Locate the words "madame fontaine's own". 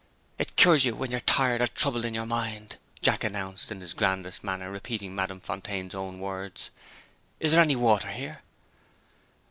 5.13-6.19